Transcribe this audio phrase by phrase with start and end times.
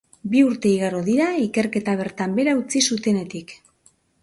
[0.29, 3.57] Bi urte igaro dira ikerketa bertan behera utzi zutenetik.